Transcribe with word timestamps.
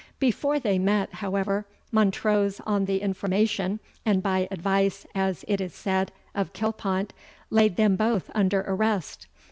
Before 0.17 0.59
they 0.59 0.79
met, 0.79 1.13
however, 1.13 1.67
Montrose, 1.91 2.59
on 2.61 2.85
the 2.85 3.03
information 3.03 3.79
and 4.03 4.23
by 4.23 4.47
advice, 4.49 5.05
as 5.13 5.45
it 5.47 5.61
is 5.61 5.75
said, 5.75 6.11
of 6.33 6.53
Kilpont, 6.53 7.11
laid 7.51 7.75
them 7.75 7.95
both 7.97 8.31
under 8.33 8.61
arrest. 8.67 9.27